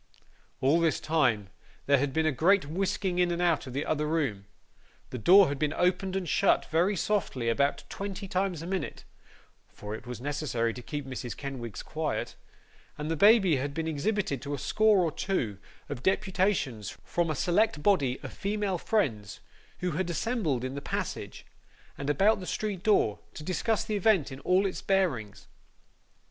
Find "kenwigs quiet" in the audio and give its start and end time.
11.37-12.33